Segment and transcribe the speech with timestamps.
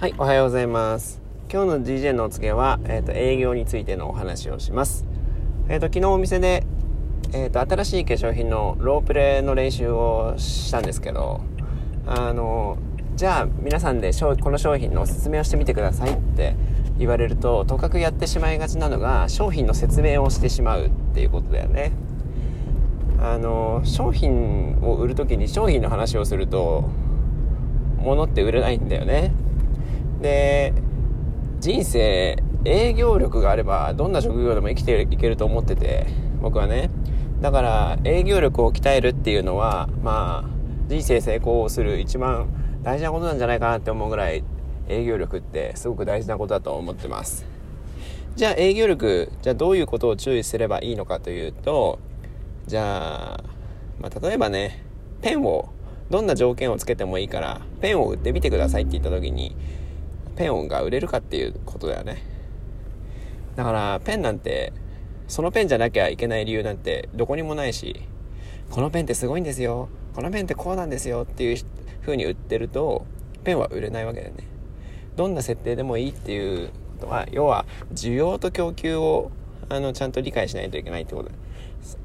[0.00, 1.20] はい、おはようございます。
[1.52, 5.04] 今日の DJ のお告げは、えっ、ー、と、営業についてのお話をします。
[5.68, 6.64] えっ、ー、と、昨日お店で、
[7.34, 11.42] えっ、ー、と、新しい化粧品のロープレの練習をしたんですけど、
[12.06, 12.78] あの、
[13.14, 16.54] じゃあ皆さんでこの商品のおすすめをしてみてくださいって
[16.98, 21.92] 言われると、とかくやってしまいがちなのが、商品の説明をしてしまうっていうことだよね。
[23.20, 26.88] あの、商品を売る時に商品の話をすると、
[27.98, 29.34] 物って売れないんだよね。
[30.20, 30.72] で、
[31.60, 36.06] 人生、営業力があれば、どんな職業でも生きていけると思ってて、
[36.40, 36.90] 僕はね。
[37.40, 40.50] だから、営業力を鍛えるっていうのは、まあ、
[40.88, 42.48] 人生成功する一番
[42.82, 44.42] 大事なことなんじゃないかなって思うぐらい、
[44.88, 47.46] 営業力ってすごく大事なことだと思ってます。
[48.36, 51.98] じゃあ営業力、じゃあどういうことを注意すればいいのかというと、
[52.66, 53.44] じゃあ、
[54.00, 54.84] まあ、例えばね、
[55.22, 55.68] ペンを、
[56.10, 59.54] どんな条件をつけてもいいから、ペンを売ってみてくださいって言った時に、
[60.36, 62.22] ペンが売れるかっていうことだよね。
[63.56, 64.72] だからペンなんて
[65.28, 68.08] そのペンじゃなきゃいけない理由なんてどこにもないし
[68.70, 69.88] このペンってすごいんですよ。
[70.14, 71.56] このペンってこうなんですよっていう
[72.02, 73.06] 風に売ってると
[73.44, 74.44] ペンは売れないわけだよね。
[75.16, 79.30] どんな設定でもいいっていうことは要は需要と供給を
[79.68, 81.30] あのちゃんと理解しないといけないってこと。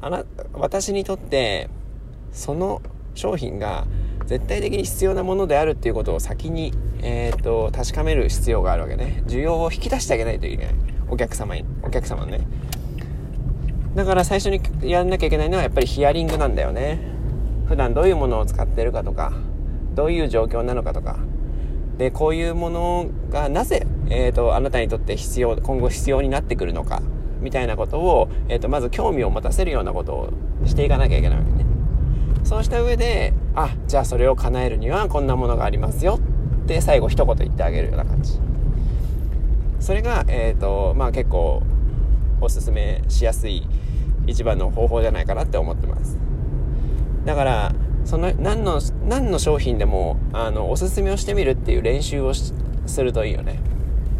[0.00, 1.68] あな私にとって
[2.32, 2.80] その
[3.14, 3.86] 商品が
[4.26, 6.72] 絶対的に必要なものであるっていうことを先に、
[7.02, 9.22] えーと、確かめる必要があるわけね。
[9.26, 10.74] 需要を引き出してあげないといけない。
[11.08, 11.64] お客様に。
[11.82, 12.40] お客様ね。
[13.94, 16.98] だから最初にやんなきゃいけないのはやっぱりヒアリングなんだよね。
[17.66, 19.32] 普段どういうものを使ってるかとか
[19.94, 21.16] どういう状況なのかとか。
[21.98, 27.02] でこういうものがなぜ、えーと、あなたにとって必要今後必要になってくるのか
[27.40, 30.32] みたいなことを、えーとまず興味を持たせるようなことを
[30.66, 31.63] していかなきゃいけないわけね。
[32.44, 36.20] そうした上で、あ、じゃあそれを叶えるにはこんなものがありますよ
[36.64, 38.38] って最後一言言ってあげるような感じ。
[39.80, 41.62] それが、えっ、ー、と、まあ結構
[42.40, 43.66] おすすめしやすい
[44.26, 46.18] 一番の方法じゃないかなって思ってます。
[47.24, 47.74] だから、
[48.04, 52.52] その何の、何の商品でも、あの、おすすめをしてみるっていう練習をす
[52.98, 53.58] るといいよね。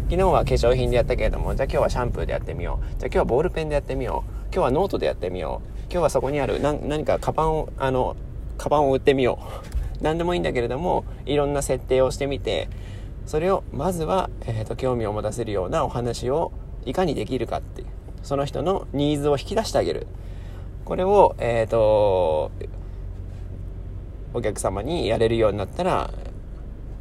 [0.09, 2.99] 昨日は化粧品でやったけれども、じゃあ今日はシャンプーでやってみよう。
[2.99, 4.31] じゃあ今日はボールペンでやってみよう。
[4.53, 5.69] 今日はノートでやってみよう。
[5.91, 8.15] 今日はそこにある何かカバンを、あの、
[8.57, 9.39] カバンを売ってみよ
[10.01, 10.03] う。
[10.03, 12.69] 何でもいいんだけれども、いろんな設定をしてみて、
[13.25, 16.51] それをまずは、えーと、興味を持たせるようなお話を
[16.85, 17.87] いかにできるかっていう、
[18.23, 20.07] その人のニーズを引き出してあげる。
[20.83, 22.51] これを、えっ、ー、と、
[24.33, 26.13] お客様にやれるようになったら、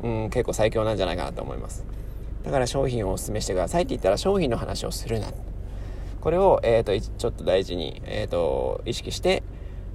[0.03, 1.84] うん、結構最強なんじゃないかなと思います。
[2.44, 5.28] だから商品をお勧めしてくださいって言ったら商品の話をするな。
[6.21, 9.42] これを、えっ、ー、と、ちょっと大事に、えっ、ー、と、意識して、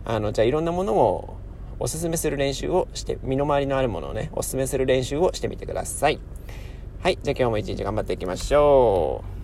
[0.05, 1.37] あの、じゃあいろんなものを
[1.79, 6.19] おすすめする練習をして、身の回りのあるものをね、おすすめする練習をしてみてください。
[7.01, 7.17] はい。
[7.23, 9.38] じゃあ今日も一日頑張っていきましょう。